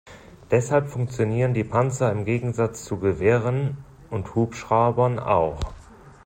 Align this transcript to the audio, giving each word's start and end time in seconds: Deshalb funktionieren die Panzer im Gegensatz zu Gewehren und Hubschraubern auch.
Deshalb 0.49 0.89
funktionieren 0.89 1.53
die 1.53 1.63
Panzer 1.63 2.11
im 2.11 2.25
Gegensatz 2.25 2.83
zu 2.85 2.97
Gewehren 2.97 3.85
und 4.09 4.33
Hubschraubern 4.33 5.19
auch. 5.19 5.59